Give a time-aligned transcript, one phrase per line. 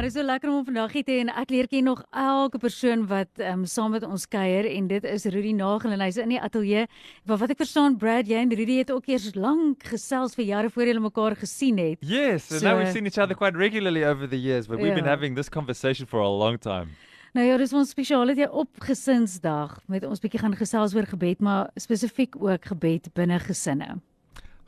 [0.00, 1.98] Maar dit is so lekker om vandag hier te hê en ek leer ken nog
[2.16, 6.16] elke persoon wat um, saam met ons kuier en dit is Rudy Nagel en hy's
[6.22, 6.86] in die ateljee.
[7.28, 10.70] Maar wat ek verstaan Brad, jy en Rudy het ook eers lank gesels vir jare
[10.72, 12.00] voor julle mekaar gesien het.
[12.00, 14.94] Yes, and So- now we've seen each other quite regularly over the years, but we've
[14.94, 15.12] been Yeah.
[15.12, 16.96] having this conversation for a long time.
[17.34, 21.40] Nou ja, dis ons spesiale jy op gesinsdag met ons bietjie gaan gesels oor gebed,
[21.44, 24.00] maar spesifiek ook gebed binne gesinne.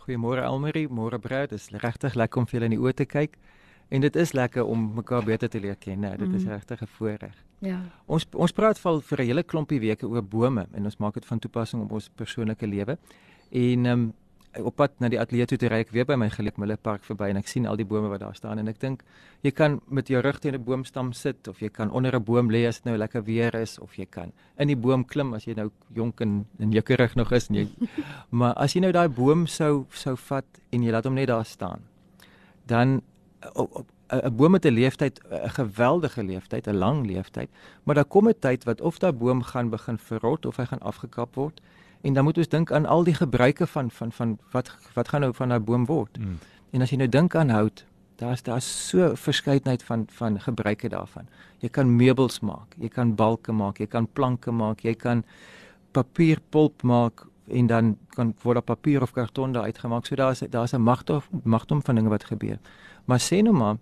[0.05, 1.49] Goeiemôre Almarie, môre Brad.
[1.51, 3.39] Dit is regtig lekker om vir julle in die oë te kyk.
[3.93, 6.01] En dit is lekker om mekaar beter te leer ken.
[6.01, 6.53] Nee, dit is Mhm.
[6.53, 7.37] regtig 'n voorreg.
[7.61, 7.81] Ja.
[8.07, 11.25] Ons ons praat val vir 'n hele klompie weke oor bome en ons maak dit
[11.27, 12.99] van toepassing op ons persoonlike lewe.
[13.51, 14.13] En ehm um,
[14.61, 17.05] op pad na die ateljee toe te ry ek weer by my geleek Mille Park
[17.05, 19.03] verby en ek sien al die bome wat daar staan en ek dink
[19.43, 22.51] jy kan met jou rug teen 'n boomstam sit of jy kan onder 'n boom
[22.51, 25.45] lê as dit nou lekker weer is of jy kan in die boom klim as
[25.47, 27.69] jy nou jonk en en jukkerig nog is en jy
[28.31, 31.45] maar as jy nou daai boom sou sou vat en jy laat hom net daar
[31.47, 31.81] staan
[32.67, 33.01] dan
[34.13, 37.51] 'n boom met 'n leeftyd 'n geweldige leeftyd, 'n lang leeftyd,
[37.83, 40.81] maar daar kom 'n tyd wat of daai boom gaan begin verrot of hy gaan
[40.81, 41.61] afgekap word.
[42.01, 45.21] En dan moet ons dink aan al die gebruike van van van wat wat gaan
[45.21, 46.19] nou van daai boom word.
[46.19, 46.39] Mm.
[46.71, 47.85] En as jy nou dink aan hout,
[48.17, 51.29] daar's daar's so verskeidenheid van van gebruike daarvan.
[51.59, 55.25] Jy kan meubels maak, jy kan balke maak, jy kan planke maak, jy kan
[55.93, 60.07] papierpulp maak en dan kan word daar papier of karton daar uitgemaak.
[60.07, 62.59] So daar's daar's 'n magdom magdom van dinge wat gebeur.
[63.07, 63.77] Maar sê nou maar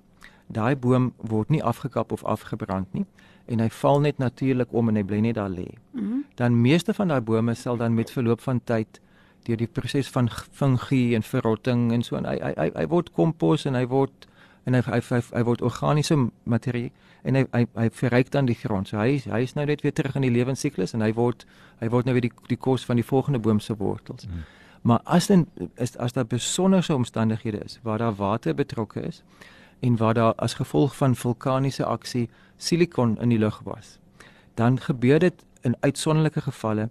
[0.52, 3.06] daai boom word nie afgekap of afgebrand nie
[3.50, 5.66] en hy val net natuurlik om en hy bly net daar lê.
[5.92, 6.20] Mhm.
[6.36, 9.00] Dan meeste van daai bome sal dan met verloop van tyd
[9.44, 13.12] deur die proses van fungie en verrotting en so en hy hy hy, hy word
[13.12, 14.26] kompos en hy word
[14.66, 16.90] en hy hy hy, hy word organiese materie
[17.24, 18.88] en hy hy, hy verryk dan die grond.
[18.88, 21.44] So hy is- hy is nou net weer terug in die lewensiklus en hy word
[21.80, 24.26] hy word nou weer die die kos van die volgende boom se wortels.
[24.26, 24.44] Mm.
[24.80, 29.22] Maar as dan is as daar besonderse omstandighede is waar daar water betrokke is
[29.80, 33.98] en waar daar as gevolg van vulkaniese aksie silikon in die lug was,
[34.54, 36.88] dan gebeur dit in uitsonderlike gevalle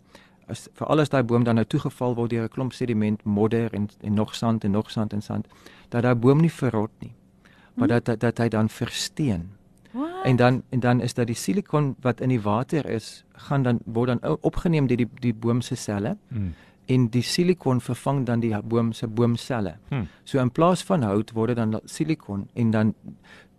[0.49, 3.89] as veral as daai boom dan nou toegeval word deur 'n klomp sediment, modder en
[4.01, 5.47] en nog sand en nog sand en sand,
[5.89, 7.13] dat daai boom nie verrot nie,
[7.73, 9.49] maar dat dat, dat hy dan versteen.
[9.91, 10.23] Wat?
[10.23, 13.79] En dan en dan is dat die silikon wat in die water is, gaan dan
[13.85, 16.53] word dan opgeneem deur die die boom se selle Mm.
[16.89, 19.75] En die silikon vervang dan die boom se boomselle.
[19.89, 20.07] Hmm.
[20.23, 22.93] So in plaas van hout word dit dan silikon en dan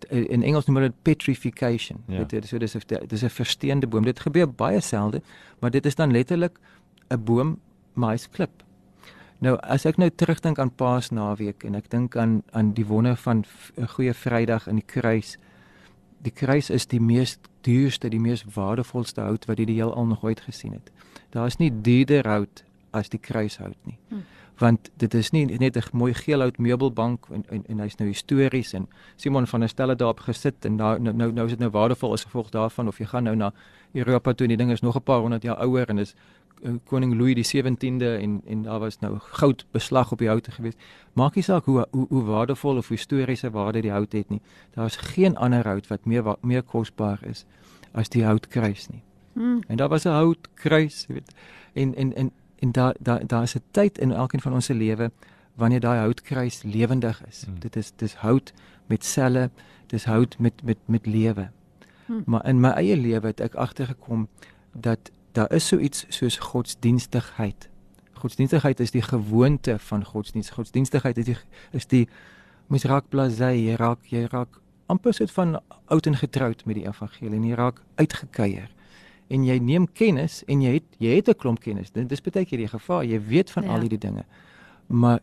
[0.08, 2.02] in Engels noem hulle dit petrification.
[2.08, 2.24] Ja.
[2.24, 4.04] Dit so dis 'n dis 'n versteende boom.
[4.04, 5.22] Dit gebeur baie selde,
[5.60, 6.58] maar dit is dan letterlik
[7.10, 7.58] 'n boom
[7.94, 8.50] maisklip.
[9.38, 13.44] Nou as ek nou terugdink aan Paasnaweek en ek dink aan aan die wonder van
[13.76, 15.38] 'n goeie Vrydag in die kruis.
[16.22, 20.24] Die kruis is die mees duurste, die mees waardevolste hout wat jy die heelal nog
[20.24, 20.90] ooit gesien het.
[21.30, 23.98] Daar is nie duurder hout as die kruishout nie.
[24.08, 24.16] Hm.
[24.60, 28.72] Want dit is nie net 'n mooi geelhout meubelbank en en, en hy's nou histories
[28.72, 31.70] en Simon van der Stelle daarop gesit en nou nou nou, nou is dit nou
[31.70, 33.52] waardevol as gevolg daarvan of jy gaan nou na
[33.92, 36.14] Europa toe en die ding is nog 'n paar honderd jaar ouer en is
[36.62, 40.50] eh, koning Louis die 17de en en daar was nou goud beslag op die houte
[40.50, 40.74] gewees.
[41.12, 44.40] Maak nie saak hoe hoe, hoe waardevol of hoe historiese waarde die hout het nie.
[44.74, 47.44] Daar is geen ander hout wat meer wa- meer kosbaar is
[47.92, 49.02] as die houtkruis nie.
[49.32, 49.60] Mm.
[49.68, 51.34] En daar was 'n houtkruis, jy weet.
[51.72, 54.74] En en en en daar daar daar is 'n tyd in elkeen van ons se
[54.74, 55.10] lewe
[55.54, 57.42] wanneer daai houtkruis lewendig is.
[57.44, 57.58] Hmm.
[57.58, 58.52] Dit is dis hout
[58.86, 59.50] met selle,
[59.86, 61.50] dis hout met met met lewe.
[62.06, 62.22] Hmm.
[62.26, 64.28] Maar in my eie lewe het ek agtergekom
[64.72, 67.68] dat daar is so iets soos godsdienstigheid.
[68.12, 70.50] Godsdienstigheid is die gewoonte van godsdienst.
[70.50, 71.36] Godsdienstigheid is die
[71.70, 72.08] is die
[72.66, 76.86] mens raak blasé, jy raak jy raak amper soort van oud en getroud met die
[76.86, 78.70] evangelie en jy raak uitgekeier.
[79.30, 81.90] En jy neem kennis en jy het jy het 'n klomp kennis.
[81.90, 83.04] Dit dis baie keer die gevaar.
[83.04, 83.70] Jy weet van Ja.
[83.74, 84.24] al hierdie dinge.
[84.88, 85.20] Maar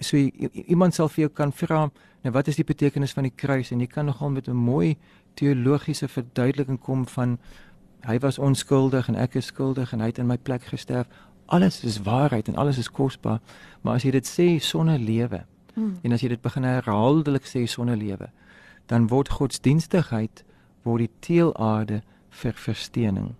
[0.00, 0.32] so i-
[0.66, 1.90] iemand sal vir jou kan vra,
[2.22, 4.96] nou wat is die betekenis van die kruis en jy kan nogal met 'n mooi
[5.34, 7.38] teologiese verduideliking kom van
[8.06, 11.06] hy was onskuldig en ek is skuldig en hy het in my plek gesterf.
[11.46, 13.40] Alles is waarheid en alles is kosbaar,
[13.82, 15.44] maar as jy dit sê sonder lewe
[15.76, 15.98] Mm.
[16.02, 18.30] en as jy dit begin herhaaldelik sê sonder lewe,
[18.86, 20.44] dan word godsdienstigheid
[20.84, 23.34] word die teelaarde vir versteening.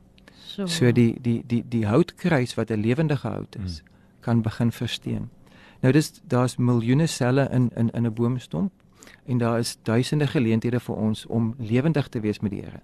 [0.47, 0.67] So.
[0.67, 3.89] So die die die die houtkruis wat 'n lewendige hout is, mm.
[4.21, 5.31] kan begin versteen.
[5.81, 8.73] Nou dis daar's miljoene selle in in in 'n boomstomp
[9.27, 12.81] en daar is duisende geleenthede vir ons om lewendig te wees met die Here.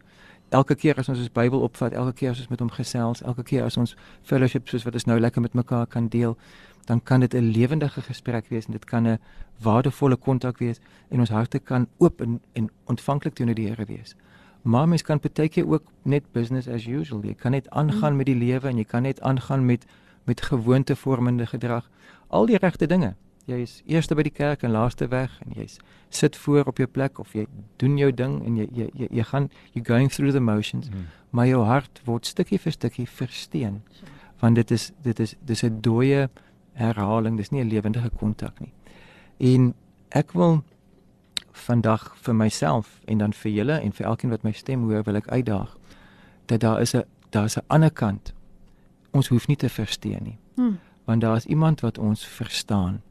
[0.49, 3.43] Elke keer as ons ons Bybel opvat, elke keer as ons met hom gesels, elke
[3.43, 6.37] keer as ons fellowship soos wat ons nou lekker met mekaar kan deel,
[6.87, 9.19] dan kan dit 'n lewendige gesprek wees en dit kan 'n
[9.63, 14.17] waardevolle kontak wees en ons harte kan oop en, en ontvanklik teenoor die Here wees.
[14.63, 17.23] Maar mens kan partykeer ook net business as usual.
[17.23, 19.87] Jy kan net aangaan met die lewe en jy kan net aangaan met
[20.29, 21.91] met gewoontevormende gedrag.
[22.27, 23.15] Al die regte dinge.
[23.49, 25.79] Jy is eerste by die kerk en laaste weg en jy's
[26.13, 27.47] sit voor op jou plek of jy
[27.81, 30.89] doen jou ding en jy jy jy, jy gaan you going through the motions.
[30.93, 31.07] Hmm.
[31.31, 33.81] Maar jou hart word stukkie vir stukkie versteen.
[34.41, 36.29] Want dit is dit is dis 'n dooie
[36.73, 38.73] herhaling, dis nie 'n lewendige kontak nie.
[39.39, 39.75] En
[40.09, 40.63] ek wil
[41.53, 45.17] vandag vir myself en dan vir julle en vir elkeen wat my stem hoor, wil
[45.17, 45.77] ek uitdaag
[46.49, 48.33] dat daar is 'n daar's 'n ander kant.
[49.11, 50.39] Ons hoef nie te verstaan nie.
[50.55, 50.79] Hmm.
[51.05, 53.03] Want daar is iemand wat ons verstaan.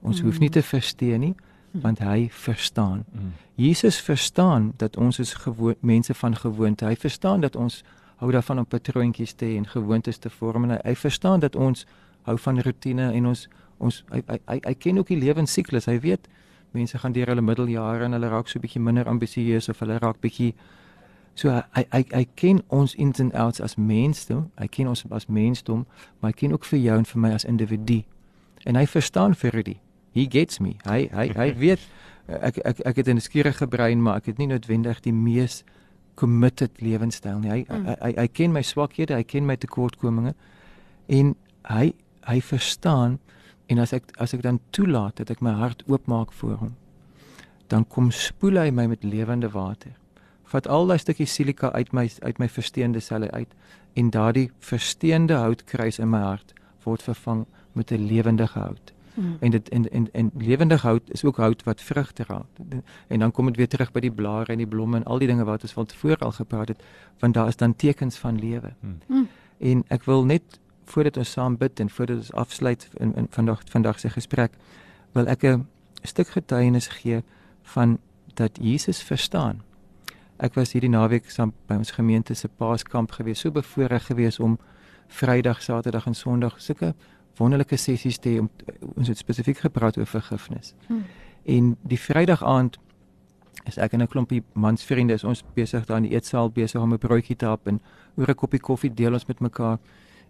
[0.00, 0.26] Ons hmm.
[0.26, 1.34] hoef nie te verstaan nie
[1.70, 1.80] hmm.
[1.80, 3.04] want hy verstaan.
[3.12, 3.32] Hmm.
[3.54, 6.84] Jesus verstaan dat ons is gewoon mense van gewoonte.
[6.84, 7.84] Hy verstaan dat ons
[8.16, 11.56] hou daarvan om patroontjies te hê en gewoontes te vorm en hy, hy verstaan dat
[11.56, 11.86] ons
[12.22, 13.48] hou van rotine en ons
[13.78, 15.86] ons hy hy hy, hy ken ook die lewensiklus.
[15.86, 16.28] Hy weet
[16.72, 19.98] mense gaan deur hulle middeljare en hulle raak so 'n bietjie minder ambisieus of hulle
[19.98, 20.54] raak bietjie
[21.34, 24.50] so hy hy hy ken ons ins and outs as mensdom.
[24.58, 25.86] Hy ken ons as mensdom,
[26.20, 28.02] maar hy ken ook vir jou en vir my as individu.
[28.66, 29.80] En hy verstaan vir dit.
[30.12, 30.76] He gets me.
[30.84, 31.80] Hy hy hy weet
[32.26, 35.64] ek ek ek het 'n skierige brein, maar ek het nie noodwendig die mees
[36.14, 37.50] committed lewenstyl nie.
[37.50, 37.86] Hy, mm.
[37.86, 40.34] hy hy hy ken my swakhede, hy ken my tekortkominge
[41.06, 41.36] en
[41.70, 41.94] hy
[42.28, 43.18] hy verstaan
[43.68, 46.74] en as ek as ek dan toelaat dat ek my hart oopmaak vir hom
[47.72, 49.96] dan kom spoel hy my met lewende water
[50.52, 53.52] vat al daai stukkie silika uit my uit my versteende selle uit
[54.00, 56.54] en daardie versteende houtkruis in my hart
[56.84, 59.36] word vervang met 'n lewendige hout hmm.
[59.40, 62.46] en dit en en en lewendige hout is ook hout wat vrugte dra
[63.08, 65.28] en dan kom dit weer terug by die blare en die blomme en al die
[65.28, 66.82] dinge wat ons van tevore al gepraat het
[67.18, 68.98] want daar is dan tekens van lewe hmm.
[69.06, 69.28] hmm.
[69.58, 73.62] en ek wil net voordat ons saam bid en voordat ons afsluit in, in vandag
[73.70, 74.52] vandag se gesprek,
[75.12, 75.66] wil ek 'n
[76.02, 77.22] stuk getuienis gee
[77.62, 77.98] van
[78.34, 79.62] dat Jesus verstaan.
[80.38, 84.58] Ek was hierdie naweek saam by ons gemeente se Paaskamp gewees, so bevoorreg gewees om
[85.08, 86.94] Vrydag, Saterdag en Sondag sulke
[87.36, 88.50] wonderlike sessies te hê om
[88.96, 90.74] ons het spesifiek gepraat oor vergifnis.
[90.86, 91.04] Hmm.
[91.44, 92.78] En die Vrydag aand
[93.66, 96.92] is ek en 'n klompie mansvriende is ons besig daar in die eetsaal besig om
[96.92, 97.80] 'n broodjie te hap en
[98.16, 99.78] oor 'n koppie koffie deel ons met mekaar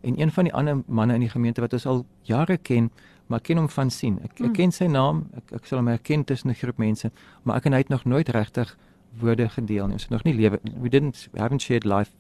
[0.01, 2.91] en een van die ander manne in die gemeente wat ons al jare ken,
[3.27, 4.19] maar ken hom van sien.
[4.23, 4.53] Ek, ek hmm.
[4.53, 7.11] ken sy naam, ek ek sal hom herken tussen 'n groep mense,
[7.43, 8.77] maar ek en hy het nog nooit regtig
[9.21, 9.93] woorde gedeel nie.
[9.93, 12.11] Ons het nog nie lewe we didn't we haven't shared life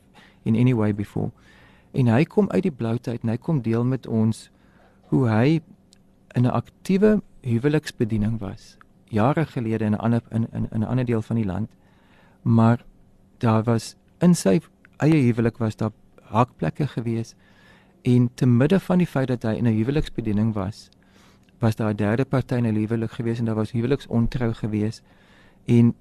[0.45, 1.31] in any way before.
[1.93, 4.51] En hy kom uit die bloutheid en hy kom deel met ons
[5.09, 5.61] hoe hy
[6.35, 8.77] in 'n aktiewe huweliksbediening was
[9.09, 11.71] jare gelede in 'n ander in in 'n ander deel van die land.
[12.43, 12.85] Maar
[13.39, 14.61] daar was in sy
[14.97, 15.93] eie huwelik was daar
[16.23, 17.37] hakplekke geweest
[18.03, 20.89] En te midde van die feit dat hy in 'n huweliksbediening was,
[21.59, 25.03] was daar 'n derde party in 'n huwelik gewees en daar was huweliksontrou gewees
[25.65, 25.95] en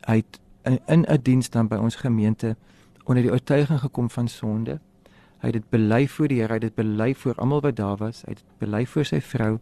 [0.00, 0.40] hy het
[0.86, 2.56] in 'n diens dan by ons gemeente
[3.04, 4.80] onder die oortuiging gekom van sonde.
[5.38, 7.96] Hy het dit bely voor die Here, hy het dit bely voor almal wat daar
[7.96, 9.58] was, hy het dit bely voor sy vrou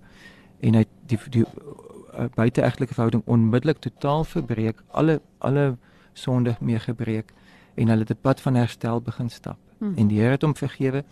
[0.60, 5.76] en hy het die die uh, buiteegtelike verhouding onmiddellik totaal verbreek, alle alle
[6.12, 7.32] sonde mee gebreek
[7.74, 9.58] en hulle het 'n pad van herstel begin stap.
[9.78, 9.94] Hmm.
[9.96, 11.04] En die Here het hom vergewe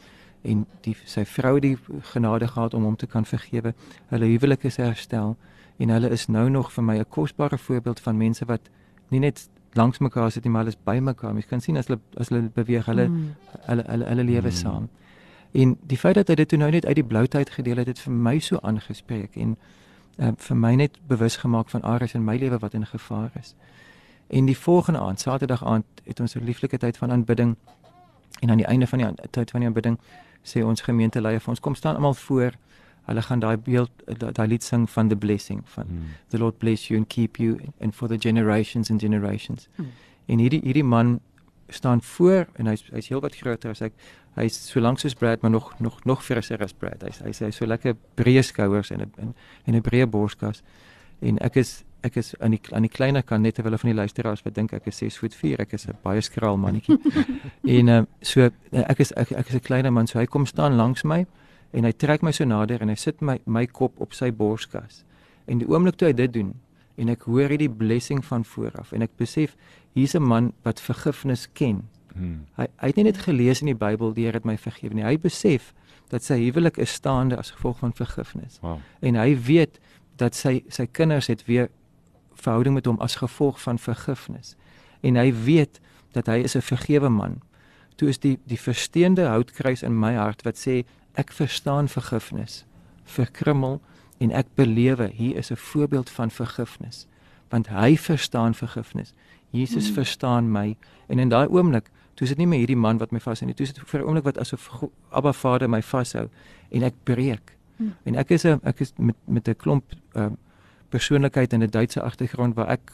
[0.46, 1.76] en die sy vrou die
[2.12, 3.74] genade gehad om hom te kan vergewe.
[4.08, 5.36] Hulle huwelik is herstel
[5.76, 8.70] en hulle is nou nog vir my 'n kosbare voorbeeld van mense wat
[9.08, 11.34] nie net langs mekaar sit nie, maar hulle is by mekaar.
[11.34, 13.34] Jy kan sien as hulle as hulle beweeg, hulle mm.
[13.66, 14.50] hulle hulle, hulle lewe mm.
[14.50, 14.88] saam.
[15.52, 17.98] En die feit dat hy dit toe nou net uit die bloutheid gedeel het, het
[17.98, 19.56] vir my so aangespreek en
[20.18, 23.54] uh, vir my net bewus gemaak van areas in my lewe wat in gevaar is.
[24.26, 27.56] En die volgende aand, Saterdag aand, het ons 'n lieflike tyd van aanbidding
[28.40, 29.98] en aan die einde van die tyd van die aanbidding
[30.46, 32.56] sê ons gemeenteleier vir ons kom staan almal voor.
[33.06, 36.14] Hulle gaan daai beeld daai lied sing van the blessing van hmm.
[36.34, 39.68] the Lord bless you and keep you and for the generations and generations.
[39.76, 39.92] Hmm.
[40.26, 41.20] En hierdie hierdie man
[41.68, 43.94] staan voor en hy's hy's heelwat groter as ek.
[44.36, 47.02] Hy's so lank soos Brad maar nog nog nog frisser as Brad.
[47.06, 49.34] Hy's hy's hy so lekker breë skouers en 'n
[49.66, 50.62] en 'n breë borskas.
[51.20, 53.96] En ek is ek is aan die aan die kleiner kan net terwyl van die
[53.98, 56.98] luisteraars wat dink ek is 6 voet 4 ek is 'n baie skraal mannetjie.
[57.76, 60.76] En uh, so ek is ek, ek is 'n kleiner man so hy kom staan
[60.76, 61.24] langs my
[61.72, 65.04] en hy trek my so nader en hy sit my my kop op sy borskas.
[65.46, 66.54] En die oomblik toe hy dit doen
[66.96, 69.56] en ek hoor hierdie blessing van vooraf en ek besef
[69.94, 71.88] hier's 'n man wat vergifnis ken.
[72.16, 72.46] Hmm.
[72.56, 75.04] hy hy het nie net gelees in die Bybel die Here het my vergewe nie.
[75.04, 75.74] Hy besef
[76.08, 78.58] dat sy huwelik is staande as gevolg van vergifnis.
[78.62, 78.78] Wow.
[79.00, 79.78] en hy weet
[80.16, 81.68] dat sy sy kinders het weer
[82.36, 84.54] verhouding met hom as gevolg van vergifnis.
[85.00, 85.80] En hy weet
[86.12, 87.40] dat hy is 'n vergewe man.
[87.96, 92.64] Toe is die die versteende houtkruis in my hart wat sê ek verstaan vergifnis.
[93.04, 93.80] Verkrummel
[94.18, 97.06] en ek belewe hier is 'n voorbeeld van vergifnis
[97.48, 99.12] want hy verstaan vergifnis.
[99.50, 99.94] Jesus mm.
[99.94, 100.76] verstaan my
[101.06, 103.54] en in daai oomblik toe is dit nie meer hierdie man wat my vashou nie.
[103.54, 106.28] Toe is dit vir 'n oomblik wat asof Abba Vader my vashou
[106.70, 107.56] en ek breek.
[107.76, 107.94] Mm.
[108.04, 110.30] En ek is 'n ek is met met 'n klomp uh,
[110.88, 112.92] persoonlikheid in 'n Duitse agtergrond waar ek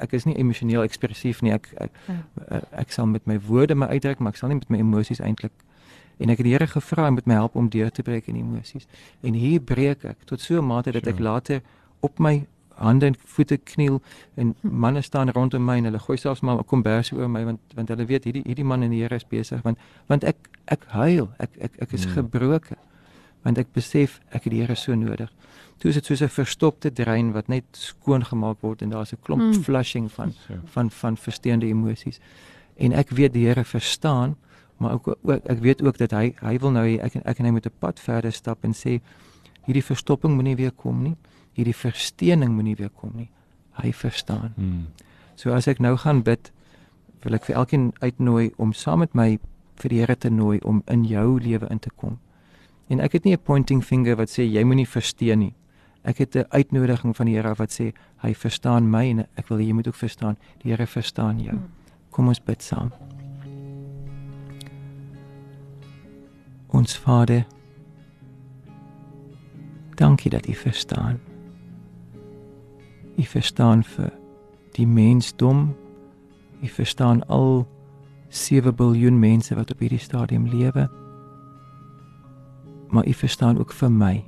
[0.00, 1.52] ek is nie emosioneel ekspressief nie.
[1.52, 2.14] Ek ek, ja.
[2.48, 5.20] ek ek sal met my woorde my uitdruk, maar ek sal nie met my emosies
[5.20, 5.52] eintlik
[6.18, 8.36] en ek het die Here gevra om met my help om deur te breek in
[8.36, 8.86] emosies.
[9.22, 11.62] En hier breek ek tot so 'n mate dat ek later
[12.00, 12.46] op my
[12.78, 14.02] hande en voete kniel
[14.34, 14.78] en hm.
[14.78, 17.88] manne staan rondom my en hulle gooi selfs maar 'n kombers oor my want want
[17.88, 21.28] hulle weet hierdie hierdie man in die Here is besig want want ek ek huil
[21.38, 22.12] ek ek ek is hmm.
[22.12, 22.76] gebroken
[23.42, 25.30] want ek besef ek het die Here so nodig.
[25.78, 29.22] Toe is dit soos 'n verstopte drein wat net skoon gemaak word en daar's 'n
[29.22, 29.62] klomp mm.
[29.62, 32.20] flushing van, van van van versteende emosies.
[32.76, 34.36] En ek weet die Here verstaan,
[34.76, 37.50] maar ook, ook ek weet ook dat hy hy wil nou ek ek en hy
[37.50, 39.00] moet 'n pad verder stap en sê
[39.66, 41.16] hierdie verstopping moenie weer kom nie.
[41.52, 43.30] Hierdie versteening moenie weer kom nie.
[43.72, 44.52] Hy verstaan.
[44.56, 44.86] Mm.
[45.34, 46.52] So as ek nou gaan bid,
[47.22, 49.38] wil ek vir elkeen uitnooi om saam met my
[49.76, 52.18] vir die Here te nooi om in jou lewe in te kom.
[52.88, 55.54] En ek het nie 'n pointing finger wat sê jy moenie verstaan nie.
[56.04, 59.60] Ek het 'n uitnodiging van die Here wat sê hy verstaan my en ek wil
[59.60, 60.36] jy moet ook verstaan.
[60.62, 61.56] Die Here verstaan jou.
[61.56, 61.68] Hmm.
[62.10, 62.92] Kom ons bid saam.
[66.68, 67.46] Ons Vader.
[69.94, 71.20] Dankie dat U verstaan.
[73.16, 74.12] U verstaan vir
[74.72, 75.74] die mensdom.
[76.62, 77.66] U verstaan al
[78.28, 81.07] 7 miljard mense wat op hierdie stadium lewe
[82.90, 84.24] maar u verstaan ook vir my.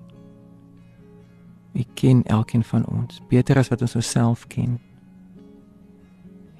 [1.72, 4.80] U ken elkeen van ons beter as wat ons osself ken.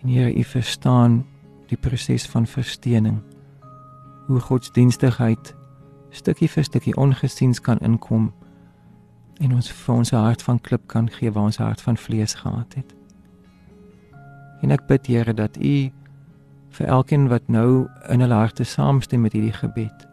[0.02, 1.26] En Here, u verstaan
[1.66, 3.20] die proses van versteening.
[4.26, 5.54] Hoe godsdienstigheid
[6.10, 8.32] stukkie vir stukkie ongesiens kan inkom
[9.40, 12.74] en ons vir ons hart van klip kan gee waar ons hart van vlees gehad
[12.74, 12.94] het.
[14.60, 15.90] En ek bid Here dat u
[16.70, 20.09] vir elkeen wat nou in hulle harte saamstem met hierdie gebed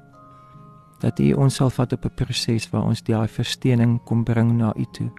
[1.00, 4.74] dat U ons sal vat op 'n proses waar ons daai versteening kom bring na
[4.76, 5.12] U toe.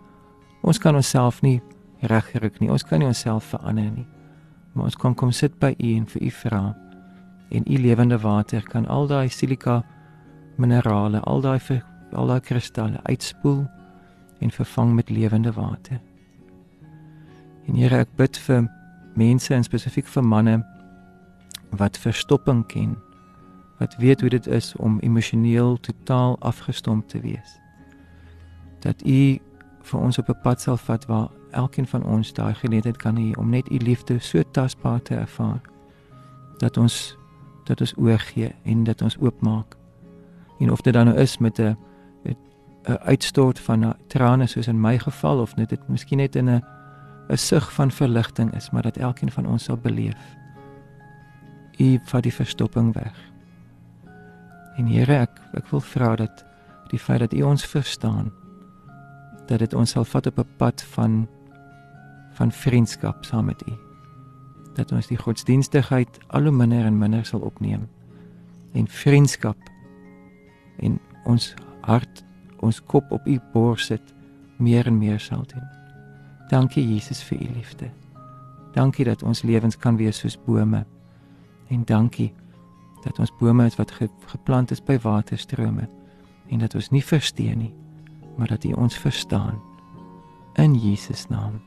[0.62, 1.60] Ons kan onsself nie
[2.00, 2.70] regkry nie.
[2.70, 4.06] Ons kan nie onsself verander nie.
[4.72, 6.76] Maar ons kan kom sit by U en vir U vra.
[7.50, 9.84] En U lewende water kan al daai silika
[10.56, 11.82] minerale, al daai
[12.12, 13.66] al daai kristalle uitspoel
[14.40, 16.00] en vervang met lewende water.
[17.66, 18.68] En Here, ek bid vir
[19.14, 20.64] mense en spesifiek vir manne
[21.70, 22.96] wat verstopping ken
[23.78, 27.60] wat weet hoe dit is om emosioneel totaal afgestomp te wees.
[28.78, 29.38] Dat U
[29.82, 33.38] vir ons op 'n pad sal vat waar elkeen van ons daai geleentheid kan hê
[33.38, 35.60] om net U liefde so tasbaar te ervaar.
[36.58, 37.16] Dat ons
[37.64, 39.76] dat ons oorgee en dat ons oopmaak.
[40.58, 41.76] En of dit dan nou is met 'n
[42.88, 46.62] 'n uitstort van trane soos in my geval of net dit miskien net in 'n
[47.28, 50.36] 'n sug van verligting is, maar dat elkeen van ons sal beleef.
[51.76, 53.32] U vat die verstopping weg.
[54.78, 56.44] En Here, ek ek wil vra dat
[56.92, 58.30] die feit dat U ons verstaan
[59.48, 61.26] dat dit ons sal vat op 'n pad van
[62.38, 63.72] van vriendskap saam met U.
[64.74, 67.88] Dat ons die godsdienstigheid al hoe minder en minder sal opneem
[68.72, 69.56] en vriendskap
[70.78, 72.24] en ons hart,
[72.58, 74.14] ons kop op U bors sit
[74.56, 75.66] meer en meer sal doen.
[76.48, 77.90] Dankie Jesus vir U liefde.
[78.72, 80.84] Dankie dat ons lewens kan wees soos bome.
[81.68, 82.32] En dankie
[83.08, 85.88] dat ons bome is wat ge, geplant is by waterstrome.
[86.48, 87.74] En dat ons nie versteen nie
[88.38, 89.60] maar dat U ons verstaan.
[90.54, 91.62] In Jesus naam.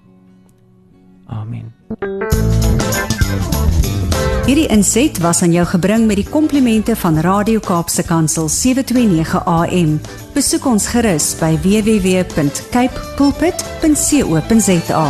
[1.25, 1.73] Amen.
[4.45, 9.99] Hierdie inset was aan jou gebring met die komplimente van Radio Kaapse Kansel 729 AM
[10.33, 15.05] besoek ons gerus by www.cape pulpit.co.za